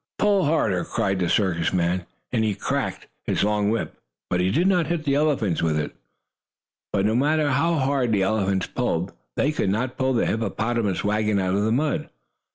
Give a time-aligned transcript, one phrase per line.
[0.17, 4.65] "Pull harder!" cried the circus man, and he cracked his long whip, but he did
[4.65, 5.95] not hit the elephants with it.
[6.91, 11.37] But, no matter how hard the elephants pulled, they could not pull the hippopotamus wagon
[11.37, 12.09] out of the mud.